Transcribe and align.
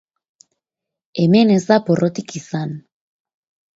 Hemen 1.23 1.53
ez 1.57 1.59
da 1.67 1.79
porrotik 1.91 2.37
izan. 2.41 2.77